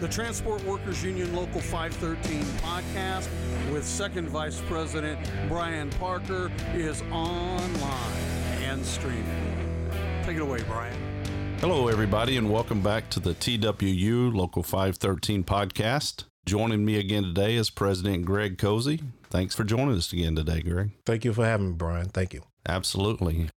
[0.00, 3.28] The Transport Workers Union Local 513 podcast
[3.72, 5.18] with Second Vice President
[5.48, 8.12] Brian Parker is online
[8.62, 9.88] and streaming.
[10.22, 10.94] Take it away, Brian.
[11.60, 16.24] Hello, everybody, and welcome back to the TWU Local 513 podcast.
[16.44, 19.00] Joining me again today is President Greg Cozy.
[19.30, 20.90] Thanks for joining us again today, Greg.
[21.06, 22.10] Thank you for having me, Brian.
[22.10, 22.42] Thank you.
[22.68, 23.48] Absolutely.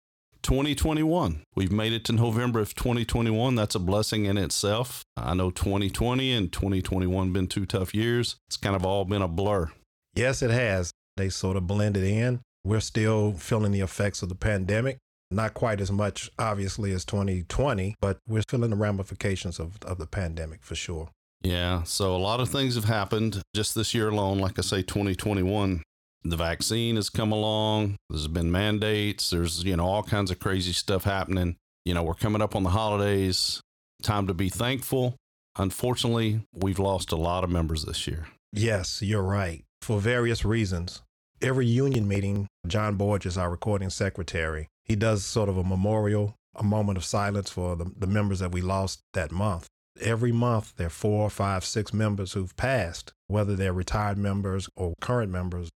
[0.48, 1.42] 2021.
[1.56, 3.54] We've made it to November of 2021.
[3.54, 5.04] That's a blessing in itself.
[5.14, 8.36] I know 2020 and 2021 been two tough years.
[8.46, 9.70] It's kind of all been a blur.
[10.14, 10.90] Yes, it has.
[11.18, 12.40] They sort of blended in.
[12.64, 14.96] We're still feeling the effects of the pandemic.
[15.30, 20.06] Not quite as much, obviously, as 2020, but we're feeling the ramifications of, of the
[20.06, 21.10] pandemic for sure.
[21.42, 24.38] Yeah, so a lot of things have happened just this year alone.
[24.38, 25.82] Like I say, 2021,
[26.24, 27.96] the vaccine has come along.
[28.10, 29.30] There's been mandates.
[29.30, 31.56] There's, you know, all kinds of crazy stuff happening.
[31.84, 33.60] You know, we're coming up on the holidays.
[34.02, 35.16] Time to be thankful.
[35.56, 38.28] Unfortunately, we've lost a lot of members this year.
[38.52, 39.64] Yes, you're right.
[39.82, 41.02] For various reasons.
[41.40, 46.64] Every union meeting, John Borges, our recording secretary, he does sort of a memorial, a
[46.64, 49.66] moment of silence for the, the members that we lost that month.
[50.00, 54.94] Every month, there are four, five, six members who've passed, whether they're retired members or
[55.00, 55.68] current members.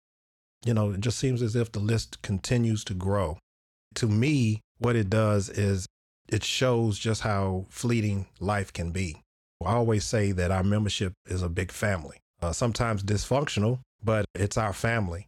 [0.64, 3.38] You know, it just seems as if the list continues to grow.
[3.96, 5.86] To me, what it does is
[6.28, 9.20] it shows just how fleeting life can be.
[9.64, 14.56] I always say that our membership is a big family, uh, sometimes dysfunctional, but it's
[14.56, 15.26] our family.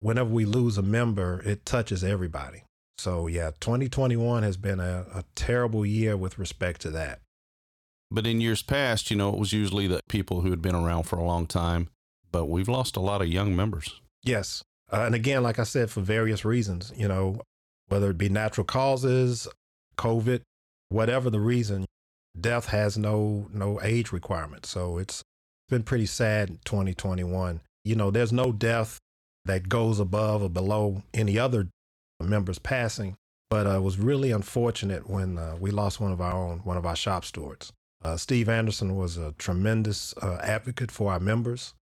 [0.00, 2.64] Whenever we lose a member, it touches everybody.
[2.98, 7.20] So, yeah, 2021 has been a, a terrible year with respect to that.
[8.10, 11.04] But in years past, you know, it was usually the people who had been around
[11.04, 11.88] for a long time,
[12.32, 14.00] but we've lost a lot of young members.
[14.22, 14.62] Yes.
[14.92, 17.40] Uh, and again, like I said, for various reasons, you know,
[17.88, 19.46] whether it be natural causes,
[19.96, 20.42] COVID,
[20.88, 21.86] whatever the reason,
[22.38, 24.66] death has no no age requirement.
[24.66, 25.22] So it's
[25.68, 27.60] been pretty sad 2021.
[27.84, 28.98] You know, there's no death
[29.44, 31.68] that goes above or below any other
[32.20, 33.16] members passing,
[33.48, 36.76] but uh, it was really unfortunate when uh, we lost one of our own, one
[36.76, 37.72] of our shop stewards.
[38.04, 41.74] Uh, Steve Anderson was a tremendous uh, advocate for our members.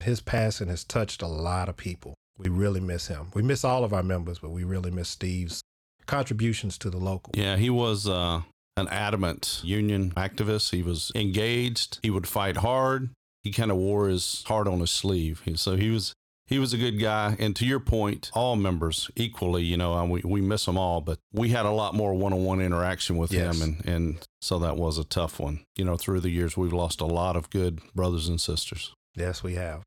[0.00, 2.14] His passing has touched a lot of people.
[2.38, 3.28] We really miss him.
[3.34, 5.62] We miss all of our members, but we really miss Steve's
[6.06, 7.32] contributions to the local.
[7.34, 8.42] Yeah, he was uh,
[8.76, 10.70] an adamant union activist.
[10.70, 11.98] He was engaged.
[12.02, 13.10] He would fight hard.
[13.42, 15.42] He kind of wore his heart on his sleeve.
[15.56, 16.12] So he was
[16.46, 17.36] he was a good guy.
[17.38, 21.18] And to your point, all members equally, you know, we, we miss them all, but
[21.32, 23.56] we had a lot more one on one interaction with Yes.
[23.58, 23.62] him.
[23.62, 25.64] And, and so that was a tough one.
[25.76, 28.92] You know, through the years, we've lost a lot of good brothers and sisters.
[29.16, 29.82] Yes, we have.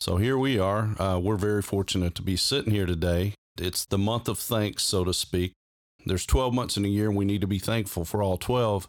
[0.00, 1.00] So here we are.
[1.00, 3.34] Uh, we're very fortunate to be sitting here today.
[3.58, 5.52] It's the month of thanks, so to speak.
[6.04, 8.88] There's 12 months in a year, and we need to be thankful for all 12.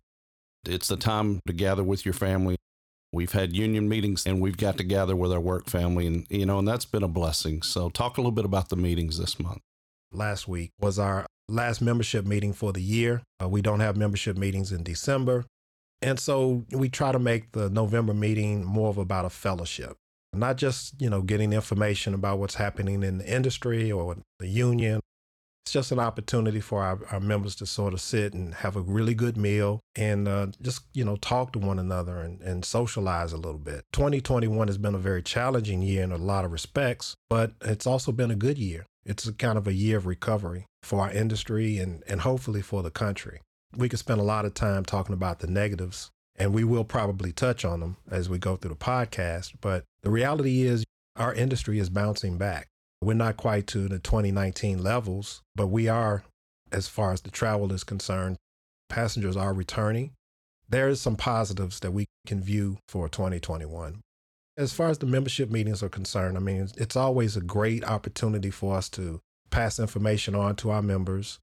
[0.67, 2.57] It's the time to gather with your family.
[3.13, 6.45] We've had union meetings and we've got to gather with our work family, and you
[6.45, 7.61] know, and that's been a blessing.
[7.61, 9.61] So, talk a little bit about the meetings this month.
[10.11, 13.21] last week was our last membership meeting for the year.
[13.41, 15.45] Uh, we don't have membership meetings in December.
[16.01, 19.95] And so we try to make the November meeting more of about a fellowship,
[20.35, 24.99] not just, you know, getting information about what's happening in the industry or the union.
[25.65, 28.81] It's just an opportunity for our, our members to sort of sit and have a
[28.81, 33.33] really good meal and uh, just, you know, talk to one another and, and socialize
[33.33, 33.83] a little bit.
[33.91, 38.11] 2021 has been a very challenging year in a lot of respects, but it's also
[38.11, 38.85] been a good year.
[39.05, 42.83] It's a kind of a year of recovery for our industry and, and hopefully for
[42.83, 43.41] the country.
[43.75, 47.31] We could spend a lot of time talking about the negatives, and we will probably
[47.31, 49.53] touch on them as we go through the podcast.
[49.61, 50.85] But the reality is,
[51.15, 52.67] our industry is bouncing back.
[53.01, 56.23] We're not quite to the 2019 levels, but we are,
[56.71, 58.37] as far as the travel is concerned.
[58.87, 60.11] Passengers are returning.
[60.69, 64.01] There is some positives that we can view for 2021.
[64.57, 68.51] As far as the membership meetings are concerned, I mean, it's always a great opportunity
[68.51, 71.39] for us to pass information on to our members.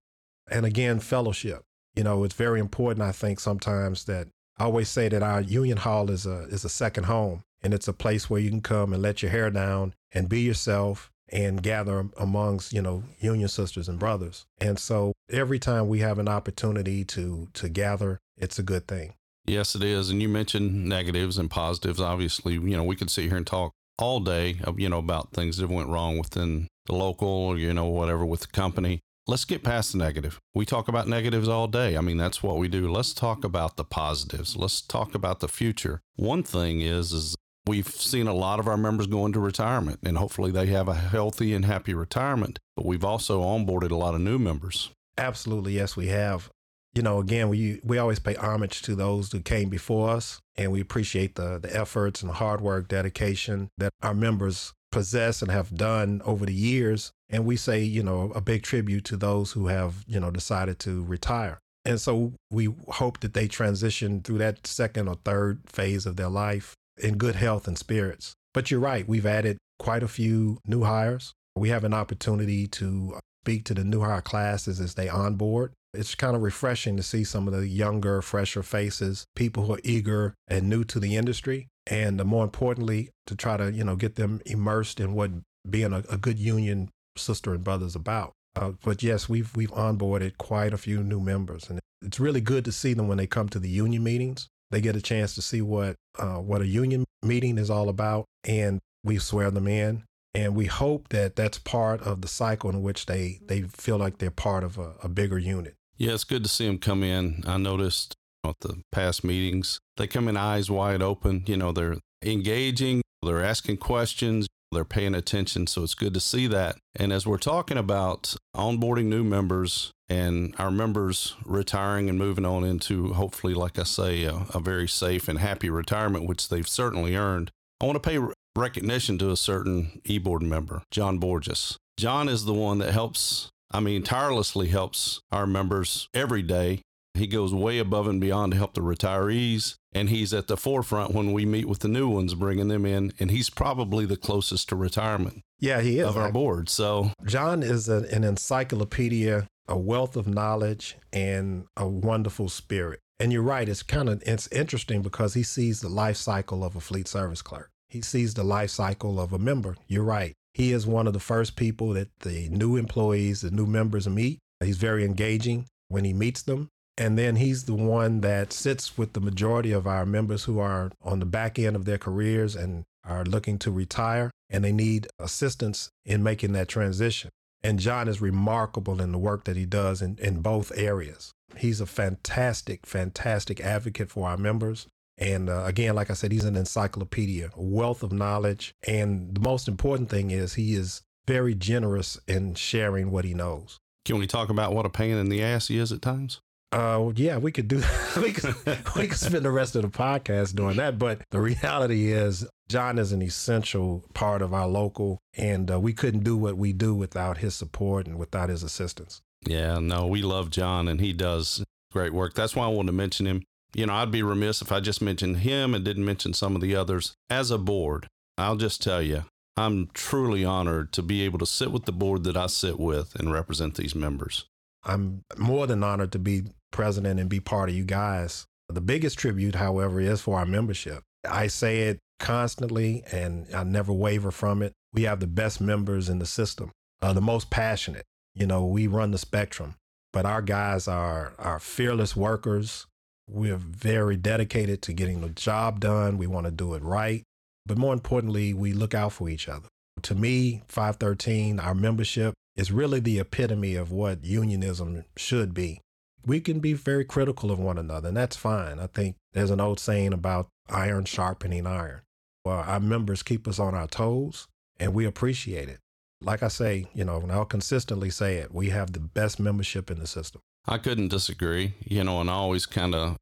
[0.48, 1.62] And again, fellowship.
[1.96, 5.78] You know, it's very important, I think, sometimes that I always say that our union
[5.78, 8.92] hall is a is a second home and it's a place where you can come
[8.92, 13.88] and let your hair down and be yourself and gather amongst, you know, union sisters
[13.88, 14.44] and brothers.
[14.60, 19.14] And so every time we have an opportunity to to gather, it's a good thing.
[19.46, 20.10] Yes, it is.
[20.10, 22.00] And you mentioned negatives and positives.
[22.00, 25.32] Obviously, you know, we could sit here and talk all day, uh, you know, about
[25.32, 29.00] things that went wrong within the local, or, you know, whatever with the company.
[29.26, 30.40] Let's get past the negative.
[30.54, 31.96] We talk about negatives all day.
[31.96, 32.90] I mean, that's what we do.
[32.90, 34.56] Let's talk about the positives.
[34.56, 36.00] Let's talk about the future.
[36.16, 37.36] One thing is, is
[37.66, 40.94] we've seen a lot of our members go into retirement, and hopefully they have a
[40.94, 42.58] healthy and happy retirement.
[42.76, 44.90] But we've also onboarded a lot of new members.
[45.18, 46.50] Absolutely, yes, we have.
[46.94, 50.70] you know, again, we we always pay homage to those who came before us, and
[50.72, 55.50] we appreciate the the efforts and the hard work, dedication that our members possess and
[55.50, 57.12] have done over the years.
[57.30, 60.78] And we say, you know, a big tribute to those who have, you know, decided
[60.80, 61.58] to retire.
[61.86, 66.28] And so we hope that they transition through that second or third phase of their
[66.28, 68.34] life in good health and spirits.
[68.54, 71.32] But you're right, we've added quite a few new hires.
[71.56, 75.72] We have an opportunity to speak to the new hire classes as they onboard.
[75.94, 79.80] It's kind of refreshing to see some of the younger, fresher faces, people who are
[79.84, 81.68] eager and new to the industry.
[81.86, 85.32] And more importantly, to try to, you know, get them immersed in what
[85.68, 88.32] being a, a good union sister and brother is about.
[88.54, 92.64] Uh, but yes, we've we've onboarded quite a few new members, and it's really good
[92.64, 94.48] to see them when they come to the union meetings.
[94.72, 98.24] They get a chance to see what uh, what a union meeting is all about,
[98.42, 100.04] and we swear them in.
[100.34, 104.18] And we hope that that's part of the cycle in which they they feel like
[104.18, 105.74] they're part of a, a bigger unit.
[105.98, 107.44] Yeah, it's good to see them come in.
[107.46, 108.14] I noticed
[108.44, 111.44] at the past meetings, they come in eyes wide open.
[111.46, 115.66] You know, they're engaging, they're asking questions, they're paying attention.
[115.66, 116.76] So it's good to see that.
[116.96, 122.64] And as we're talking about onboarding new members and our members retiring and moving on
[122.64, 127.16] into hopefully, like I say, a, a very safe and happy retirement, which they've certainly
[127.16, 128.18] earned, I want to pay
[128.56, 131.76] recognition to a certain e board member, John Borges.
[131.98, 136.82] John is the one that helps, I mean, tirelessly helps our members every day
[137.14, 141.12] he goes way above and beyond to help the retirees, and he's at the forefront
[141.12, 144.68] when we meet with the new ones, bringing them in, and he's probably the closest
[144.70, 145.42] to retirement.
[145.58, 146.68] Yeah, he is of our board.
[146.68, 153.00] So John is a, an encyclopedia, a wealth of knowledge, and a wonderful spirit.
[153.20, 156.74] And you're right; it's kind of it's interesting because he sees the life cycle of
[156.74, 157.70] a fleet service clerk.
[157.88, 159.76] He sees the life cycle of a member.
[159.86, 160.32] You're right.
[160.54, 164.38] He is one of the first people that the new employees, the new members meet.
[164.64, 166.68] He's very engaging when he meets them.
[166.98, 170.90] And then he's the one that sits with the majority of our members who are
[171.02, 175.08] on the back end of their careers and are looking to retire and they need
[175.18, 177.30] assistance in making that transition.
[177.64, 181.32] And John is remarkable in the work that he does in, in both areas.
[181.56, 184.86] He's a fantastic, fantastic advocate for our members.
[185.16, 188.74] And uh, again, like I said, he's an encyclopedia, a wealth of knowledge.
[188.86, 193.78] And the most important thing is he is very generous in sharing what he knows.
[194.04, 196.40] Can we talk about what a pain in the ass he is at times?
[196.72, 197.82] Uh, yeah, we could do.
[198.16, 198.54] we could
[198.96, 200.98] we could spend the rest of the podcast doing that.
[200.98, 205.92] But the reality is, John is an essential part of our local, and uh, we
[205.92, 209.20] couldn't do what we do without his support and without his assistance.
[209.46, 212.34] Yeah, no, we love John, and he does great work.
[212.34, 213.42] That's why I wanted to mention him.
[213.74, 216.62] You know, I'd be remiss if I just mentioned him and didn't mention some of
[216.62, 217.14] the others.
[217.28, 218.06] As a board,
[218.38, 219.24] I'll just tell you,
[219.56, 223.14] I'm truly honored to be able to sit with the board that I sit with
[223.16, 224.46] and represent these members.
[224.84, 228.46] I'm more than honored to be president and be part of you guys.
[228.68, 231.02] The biggest tribute, however, is for our membership.
[231.28, 234.72] I say it constantly and I never waver from it.
[234.92, 238.04] We have the best members in the system, uh, the most passionate.
[238.34, 239.74] You know, we run the spectrum,
[240.12, 242.86] but our guys are, are fearless workers.
[243.28, 246.18] We're very dedicated to getting the job done.
[246.18, 247.22] We want to do it right.
[247.66, 249.68] But more importantly, we look out for each other.
[250.02, 255.80] To me, 513, our membership is really the epitome of what unionism should be
[256.24, 258.78] we can be very critical of one another, and that's fine.
[258.78, 262.02] I think there's an old saying about iron sharpening iron.
[262.44, 265.78] Well, our members keep us on our toes, and we appreciate it.
[266.20, 269.90] Like I say, you know, and I'll consistently say it, we have the best membership
[269.90, 270.40] in the system.
[270.66, 273.16] I couldn't disagree, you know, and I always kind of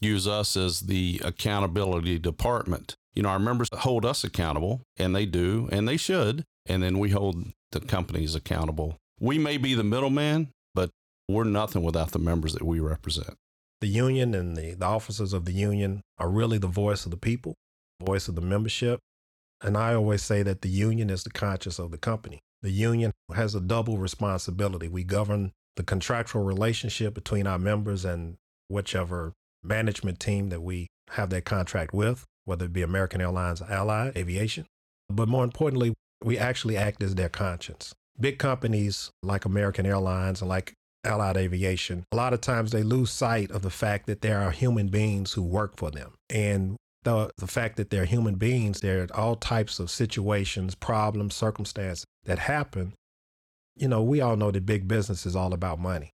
[0.00, 2.94] use us as the accountability department.
[3.14, 6.44] You know, our members hold us accountable, and they do, and they should.
[6.66, 8.96] And then we hold the companies accountable.
[9.20, 10.90] We may be the middleman, but
[11.28, 13.34] we're nothing without the members that we represent.
[13.80, 17.16] The union and the, the officers of the union are really the voice of the
[17.16, 17.54] people,
[18.02, 19.00] voice of the membership.
[19.62, 22.40] And I always say that the union is the conscience of the company.
[22.62, 24.88] The union has a double responsibility.
[24.88, 28.36] We govern the contractual relationship between our members and
[28.68, 34.16] whichever management team that we have that contract with, whether it be American Airlines Allied
[34.16, 34.66] Aviation.
[35.08, 37.94] But more importantly, we actually act as their conscience.
[38.18, 40.72] Big companies like American Airlines and like
[41.04, 44.50] Allied Aviation, a lot of times they lose sight of the fact that there are
[44.50, 46.12] human beings who work for them.
[46.30, 51.34] And the, the fact that they're human beings, there are all types of situations, problems,
[51.34, 52.94] circumstances that happen.
[53.76, 56.10] You know, we all know that big business is all about money.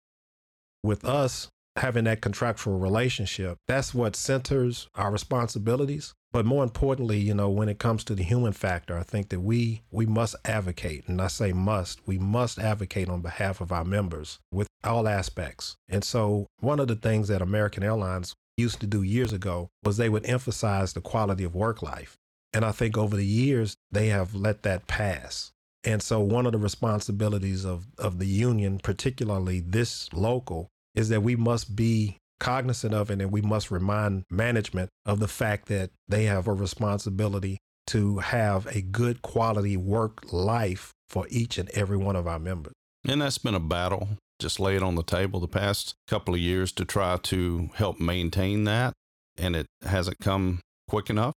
[0.84, 1.48] With us
[1.78, 6.14] having that contractual relationship, that's what centers our responsibilities.
[6.36, 9.40] But more importantly, you know, when it comes to the human factor, I think that
[9.40, 13.86] we we must advocate, and I say must, we must advocate on behalf of our
[13.86, 15.78] members with all aspects.
[15.88, 19.96] And so, one of the things that American Airlines used to do years ago was
[19.96, 22.18] they would emphasize the quality of work life.
[22.52, 25.54] And I think over the years, they have let that pass.
[25.86, 31.24] And so, one of the responsibilities of, of the union, particularly this local, is that
[31.24, 35.92] we must be cognizant of it and we must remind management of the fact that
[36.08, 41.98] they have a responsibility to have a good quality work life for each and every
[41.98, 42.74] one of our members.
[43.08, 44.10] And that's been a battle.
[44.40, 48.00] Just lay it on the table the past couple of years to try to help
[48.00, 48.94] maintain that.
[49.38, 51.34] And it hasn't come quick enough.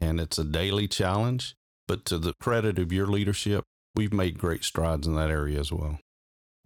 [0.00, 1.54] And it's a daily challenge.
[1.86, 5.70] But to the credit of your leadership, we've made great strides in that area as
[5.70, 6.00] well.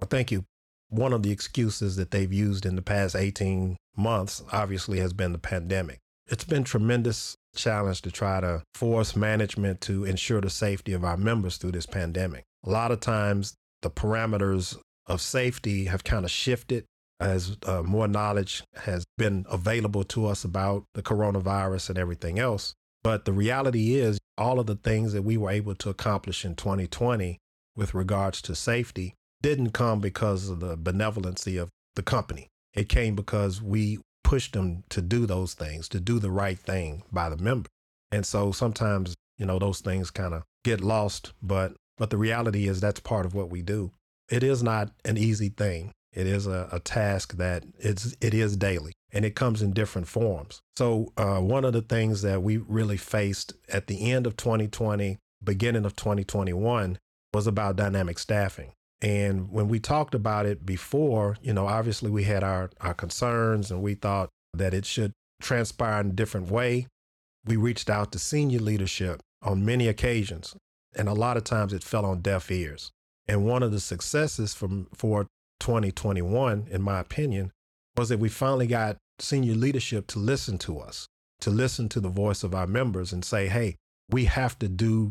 [0.01, 0.45] Well, thank you.
[0.91, 5.33] One of the excuses that they've used in the past 18 months obviously has been
[5.33, 5.99] the pandemic.
[6.27, 11.17] It's been tremendous challenge to try to force management to ensure the safety of our
[11.17, 12.45] members through this pandemic.
[12.65, 16.85] A lot of times the parameters of safety have kind of shifted
[17.21, 22.75] as uh, more knowledge has been available to us about the coronavirus and everything else.
[23.03, 26.55] But the reality is, all of the things that we were able to accomplish in
[26.55, 27.39] 2020
[27.75, 32.49] with regards to safety didn't come because of the benevolency of the company.
[32.75, 37.03] It came because we pushed them to do those things, to do the right thing
[37.11, 37.69] by the member.
[38.11, 42.69] And so sometimes, you know, those things kind of get lost, but but the reality
[42.69, 43.91] is that's part of what we do.
[44.31, 45.93] It is not an easy thing.
[46.13, 50.09] It is a, a task that it's it is daily and it comes in different
[50.09, 50.61] forms.
[50.77, 55.19] So uh, one of the things that we really faced at the end of 2020,
[55.43, 56.99] beginning of 2021,
[57.33, 58.73] was about dynamic staffing.
[59.01, 63.71] And when we talked about it before, you know, obviously we had our, our concerns
[63.71, 66.87] and we thought that it should transpire in a different way.
[67.47, 70.57] We reached out to senior leadership on many occasions,
[70.97, 72.91] and a lot of times it fell on deaf ears.
[73.29, 75.27] And one of the successes from for
[75.61, 77.53] 2021, in my opinion,
[77.97, 81.07] was that we finally got senior leadership to listen to us,
[81.41, 83.77] to listen to the voice of our members and say, hey,
[84.11, 85.11] we have to do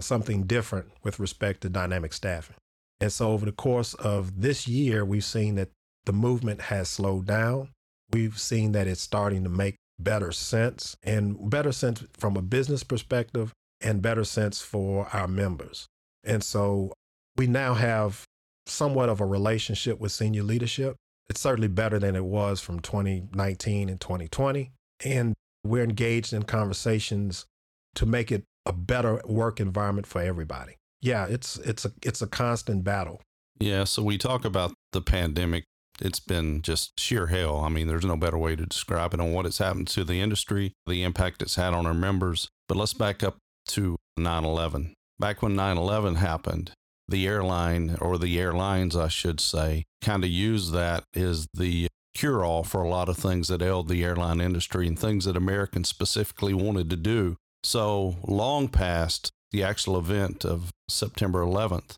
[0.00, 2.56] something different with respect to dynamic staffing.
[3.00, 5.70] And so over the course of this year, we've seen that
[6.04, 7.70] the movement has slowed down.
[8.12, 12.82] We've seen that it's starting to make better sense and better sense from a business
[12.82, 15.86] perspective and better sense for our members.
[16.24, 16.92] And so
[17.36, 18.24] we now have
[18.66, 20.96] somewhat of a relationship with senior leadership.
[21.28, 24.72] It's certainly better than it was from 2019 and 2020.
[25.04, 27.46] And we're engaged in conversations
[27.94, 32.26] to make it a better work environment for everybody yeah, it's it's a it's a
[32.26, 33.20] constant battle.
[33.60, 35.64] Yeah, so we talk about the pandemic.
[36.00, 37.58] It's been just sheer hell.
[37.58, 40.20] I mean, there's no better way to describe it on what it's happened to the
[40.20, 42.48] industry, the impact it's had on our members.
[42.68, 43.36] But let's back up
[43.68, 44.94] to 9 11.
[45.18, 46.70] Back when 9 11 happened,
[47.08, 52.44] the airline, or the airlines, I should say, kind of used that as the cure
[52.44, 55.88] all for a lot of things that ailed the airline industry and things that Americans
[55.88, 57.36] specifically wanted to do.
[57.64, 61.96] So, long past the actual event of September 11th.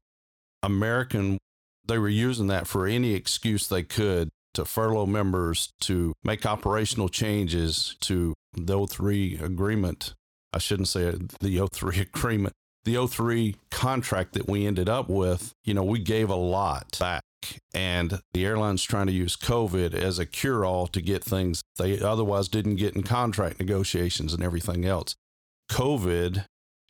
[0.62, 1.38] American,
[1.86, 7.08] they were using that for any excuse they could to furlough members, to make operational
[7.08, 10.14] changes to the 03 agreement.
[10.52, 12.52] I shouldn't say the 03 agreement,
[12.84, 15.52] the 03 contract that we ended up with.
[15.64, 17.22] You know, we gave a lot back.
[17.72, 21.98] And the airline's trying to use COVID as a cure all to get things they
[21.98, 25.14] otherwise didn't get in contract negotiations and everything else.
[25.70, 26.44] COVID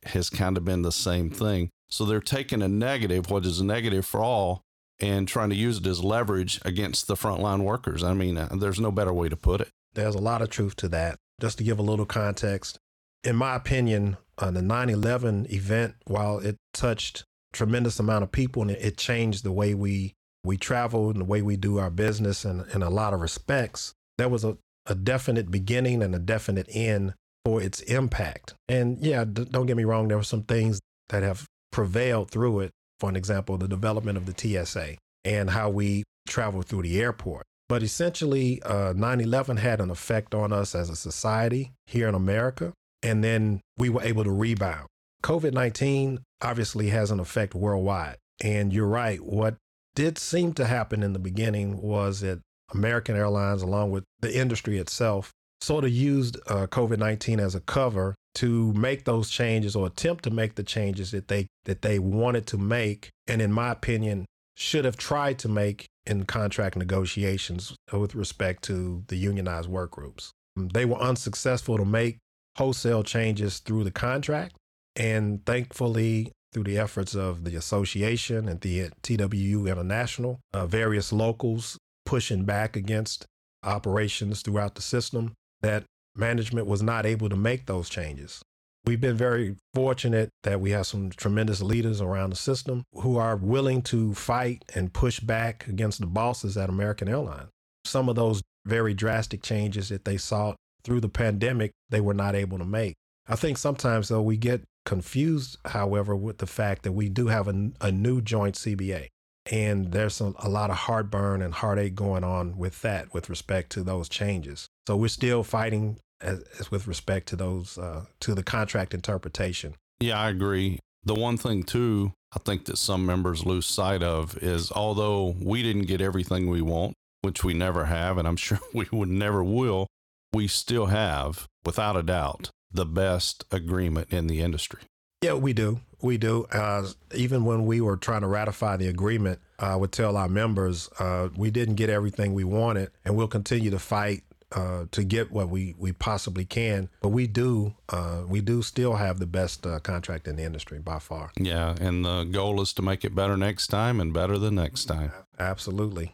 [0.07, 1.69] has kind of been the same thing.
[1.91, 4.63] So they're taking a negative, what is a negative for all,
[4.99, 8.03] and trying to use it as leverage against the frontline workers.
[8.03, 9.69] I mean, uh, there's no better way to put it.
[9.93, 11.17] There's a lot of truth to that.
[11.41, 12.77] Just to give a little context,
[13.23, 18.61] in my opinion, uh, the 9 11 event, while it touched tremendous amount of people
[18.61, 22.45] and it, changed the way we, we travel and the way we do our business
[22.45, 26.67] and in a lot of respects, there was a, a definite beginning and a definite
[26.71, 28.53] end for its impact.
[28.69, 30.79] And yeah, d- don't get me wrong, there were some things
[31.09, 32.71] that have prevailed through it.
[32.99, 37.43] For an example, the development of the TSA and how we travel through the airport.
[37.67, 42.15] But essentially, uh, 9 11 had an effect on us as a society here in
[42.15, 42.73] America.
[43.01, 44.87] And then we were able to rebound.
[45.23, 48.17] COVID 19 obviously has an effect worldwide.
[48.43, 49.23] And you're right.
[49.23, 49.55] What
[49.95, 52.39] did seem to happen in the beginning was that
[52.73, 57.61] American Airlines, along with the industry itself, sort of used uh, COVID 19 as a
[57.61, 61.99] cover to make those changes or attempt to make the changes that they that they
[61.99, 67.75] wanted to make and in my opinion should have tried to make in contract negotiations
[67.91, 70.31] with respect to the unionized work groups.
[70.55, 72.17] They were unsuccessful to make
[72.57, 74.55] wholesale changes through the contract
[74.95, 81.77] and thankfully through the efforts of the association and the TWU International, uh, various locals
[82.05, 83.25] pushing back against
[83.63, 85.85] operations throughout the system, that
[86.15, 88.41] management was not able to make those changes.
[88.85, 93.35] We've been very fortunate that we have some tremendous leaders around the system who are
[93.35, 97.49] willing to fight and push back against the bosses at American Airlines.
[97.85, 102.35] Some of those very drastic changes that they sought through the pandemic, they were not
[102.35, 102.95] able to make.
[103.27, 107.47] I think sometimes, though, we get confused, however, with the fact that we do have
[107.47, 109.07] a, a new joint CBA.
[109.51, 113.71] And there's a, a, lot of heartburn and heartache going on with that with respect
[113.71, 114.67] to those changes.
[114.87, 119.75] So we're still fighting as, as with respect to those, uh, to the contract interpretation.
[119.99, 120.79] Yeah, I agree.
[121.03, 125.63] The one thing, too, I think that some members lose sight of is although we
[125.63, 129.43] didn't get everything we want, which we never have, and I'm sure we would never
[129.43, 129.87] will,
[130.33, 134.81] we still have, without a doubt, the best agreement in the industry.
[135.21, 135.81] Yeah, we do.
[136.01, 136.45] We do.
[136.51, 140.89] Uh, even when we were trying to ratify the agreement, I would tell our members
[140.97, 145.31] uh, we didn't get everything we wanted, and we'll continue to fight uh, to get
[145.31, 146.89] what we, we possibly can.
[147.01, 150.79] But we do uh, we do still have the best uh, contract in the industry
[150.79, 151.31] by far.
[151.37, 154.85] Yeah, and the goal is to make it better next time and better the next
[154.85, 155.11] time.
[155.39, 156.13] Absolutely.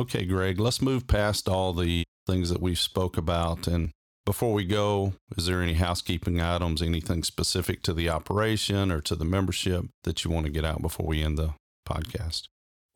[0.00, 3.90] Okay, Greg, let's move past all the things that we spoke about and
[4.26, 9.16] before we go, is there any housekeeping items, anything specific to the operation or to
[9.16, 11.54] the membership that you want to get out before we end the
[11.88, 12.42] podcast?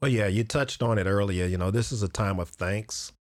[0.00, 1.46] Well, yeah, you touched on it earlier.
[1.46, 3.12] You know, this is a time of thanks.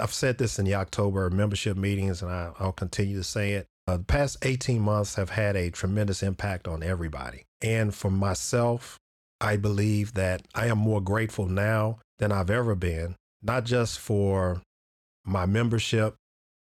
[0.00, 3.66] I've said this in the October membership meetings, and I, will continue to say it.
[3.86, 7.44] Uh, the past 18 months have had a tremendous impact on everybody.
[7.62, 8.98] And for myself,
[9.40, 14.62] I believe that I am more grateful now than I've ever been, not just for
[15.24, 16.14] my membership,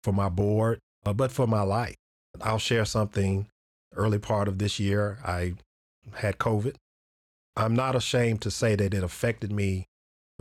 [0.03, 1.95] for my board, uh, but for my life.
[2.41, 3.47] I'll share something
[3.95, 5.19] early part of this year.
[5.25, 5.53] I
[6.15, 6.75] had COVID.
[7.57, 9.85] I'm not ashamed to say that it affected me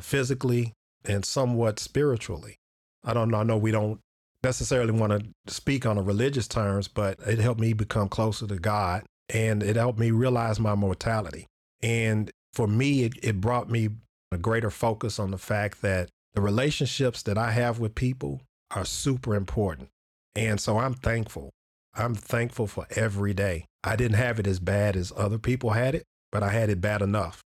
[0.00, 0.72] physically
[1.04, 2.56] and somewhat spiritually.
[3.04, 3.38] I don't know.
[3.38, 4.00] I know we don't
[4.42, 8.56] necessarily want to speak on a religious terms, but it helped me become closer to
[8.56, 11.46] God and it helped me realize my mortality.
[11.82, 13.90] And for me, it, it brought me
[14.32, 18.84] a greater focus on the fact that the relationships that I have with people are
[18.84, 19.88] super important.
[20.36, 21.50] And so I'm thankful.
[21.94, 23.66] I'm thankful for every day.
[23.82, 26.80] I didn't have it as bad as other people had it, but I had it
[26.80, 27.40] bad enough.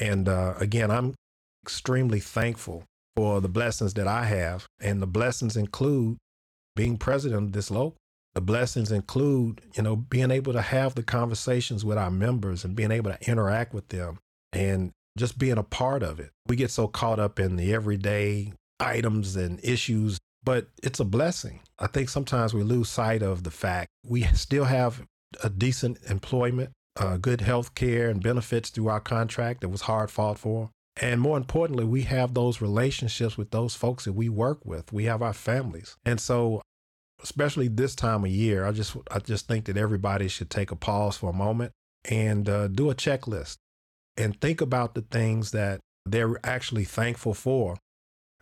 [0.00, 1.14] And uh, again, I'm
[1.64, 2.84] extremely thankful
[3.16, 4.66] for the blessings that I have.
[4.80, 6.18] And the blessings include
[6.76, 7.96] being president of this local.
[8.34, 12.76] The blessings include, you know, being able to have the conversations with our members and
[12.76, 14.18] being able to interact with them
[14.52, 16.30] and just being a part of it.
[16.46, 20.18] We get so caught up in the everyday items and issues
[20.48, 21.60] but it's a blessing.
[21.78, 25.02] I think sometimes we lose sight of the fact we still have
[25.44, 30.10] a decent employment, uh, good health care and benefits through our contract that was hard
[30.10, 30.70] fought for.
[31.00, 34.92] And more importantly, we have those relationships with those folks that we work with.
[34.92, 35.96] We have our families.
[36.04, 36.60] And so,
[37.22, 40.76] especially this time of year, I just, I just think that everybody should take a
[40.76, 41.72] pause for a moment
[42.04, 43.56] and uh, do a checklist
[44.16, 47.76] and think about the things that they're actually thankful for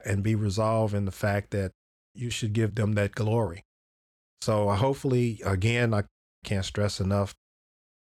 [0.04, 1.72] and be resolved in the fact that
[2.14, 3.62] you should give them that glory.
[4.40, 6.04] So hopefully, again, I
[6.44, 7.34] can't stress enough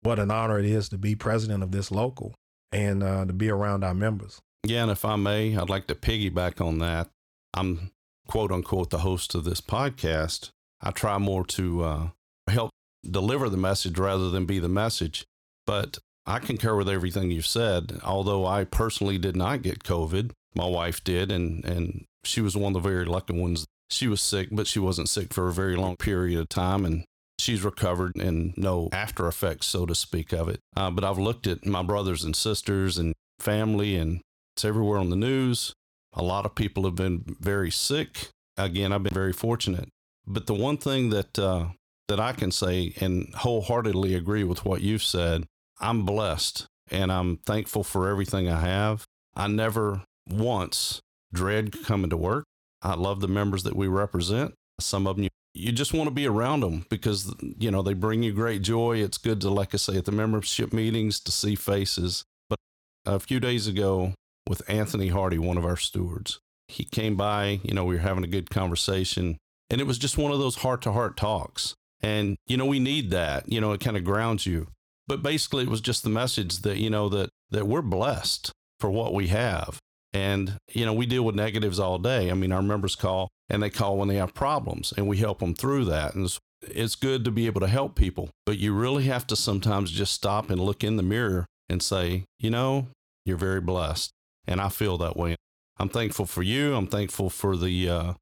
[0.02, 2.34] what an honor it is to be president of this local
[2.72, 4.40] and uh, to be around our members.
[4.64, 7.08] Yeah, and if I may, I'd like to piggyback on that.
[7.54, 7.90] I'm
[8.28, 10.50] quote unquote the host of this podcast.
[10.80, 12.08] I try more to uh,
[12.48, 12.70] help
[13.08, 15.24] deliver the message rather than be the message.
[15.66, 18.00] But I concur with everything you've said.
[18.04, 22.76] Although I personally did not get COVID, my wife did, and and she was one
[22.76, 25.76] of the very lucky ones she was sick, but she wasn't sick for a very
[25.76, 26.84] long period of time.
[26.84, 27.04] And
[27.40, 30.60] she's recovered and no after effects, so to speak, of it.
[30.76, 34.20] Uh, but I've looked at my brothers and sisters and family, and
[34.54, 35.72] it's everywhere on the news.
[36.12, 38.28] A lot of people have been very sick.
[38.56, 39.88] Again, I've been very fortunate.
[40.26, 41.68] But the one thing that uh,
[42.08, 45.44] that I can say and wholeheartedly agree with what you've said,
[45.80, 49.04] I'm blessed and I'm thankful for everything I have.
[49.34, 51.00] I never once
[51.32, 52.44] dread coming to work.
[52.82, 54.54] I love the members that we represent.
[54.80, 57.94] Some of them you, you just want to be around them because you know they
[57.94, 58.98] bring you great joy.
[58.98, 62.24] It's good to, like I say, at the membership meetings to see faces.
[62.48, 62.58] But
[63.04, 64.14] a few days ago,
[64.48, 67.60] with Anthony Hardy, one of our stewards, he came by.
[67.62, 70.56] You know, we were having a good conversation, and it was just one of those
[70.56, 71.74] heart to heart talks.
[72.00, 73.50] And you know, we need that.
[73.50, 74.68] You know, it kind of grounds you.
[75.08, 78.90] But basically, it was just the message that you know that that we're blessed for
[78.90, 79.79] what we have
[80.12, 82.30] and, you know, we deal with negatives all day.
[82.30, 85.38] I mean, our members call and they call when they have problems and we help
[85.38, 86.14] them through that.
[86.14, 89.36] And it's it's good to be able to help people, but you really have to
[89.36, 92.88] sometimes just stop and look in the mirror and say, you know,
[93.24, 94.10] you're very blessed.
[94.46, 95.36] And I feel that way.
[95.78, 96.74] I'm thankful for you.
[96.74, 98.12] I'm thankful for the, uh,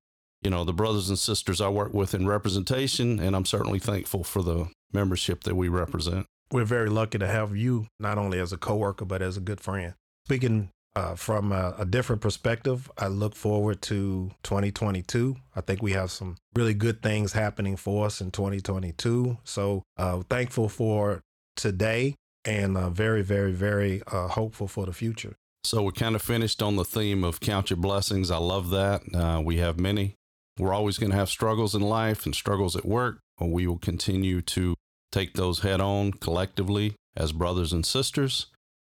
[0.43, 3.19] you know, the brothers and sisters I work with in representation.
[3.19, 6.27] And I'm certainly thankful for the membership that we represent.
[6.53, 9.61] We're very lucky to have you not only as a coworker, but as a good
[9.61, 9.95] friend.
[10.27, 15.37] Speaking uh, from a, a, different perspective, I look forward to 2022.
[15.55, 19.39] I think we have some really good things happening for us in 2022.
[19.45, 21.21] So uh, thankful for
[21.57, 25.37] today and uh, very, very, very uh, hopeful for the future.
[25.65, 28.31] So we're kind of finished on the theme of count your blessings.
[28.31, 29.03] I love that.
[29.15, 30.15] Uh, we have many.
[30.59, 33.21] We're always going to have struggles in life and struggles at work.
[33.41, 34.75] We will continue to
[35.13, 38.47] take those head on collectively as brothers and sisters.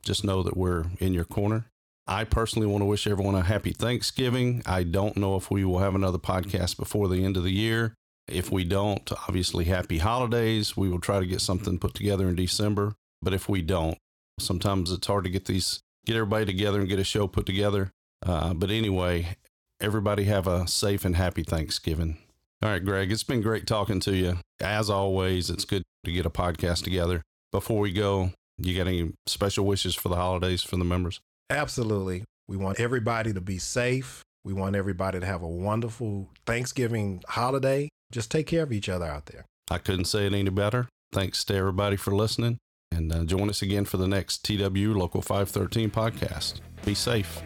[0.04, 1.66] Just know that we're in your corner.
[2.10, 4.64] I personally want to wish everyone a happy Thanksgiving.
[4.66, 7.94] I don't know if we will have another podcast before the end of the year.
[8.28, 10.76] If we don't, obviously, happy holidays.
[10.76, 12.96] We will try to get something put together in December.
[13.22, 13.96] But if we don't,
[14.40, 17.92] sometimes it's hard to get these, get everybody together and get a show put together.
[18.26, 19.38] Uh, but anyway,
[19.80, 22.18] everybody have a safe and happy Thanksgiving.
[22.64, 24.40] All right, Greg, it's been great talking to you.
[24.60, 27.22] As always, it's good to get a podcast together.
[27.52, 31.20] Before we go, you got any special wishes for the holidays for the members?
[31.50, 32.24] Absolutely.
[32.48, 34.22] We want everybody to be safe.
[34.44, 37.90] We want everybody to have a wonderful Thanksgiving holiday.
[38.12, 39.46] Just take care of each other out there.
[39.70, 40.88] I couldn't say it any better.
[41.12, 42.58] Thanks to everybody for listening.
[42.92, 46.62] And uh, join us again for the next TW Local 513 podcast.
[46.86, 47.42] Be safe.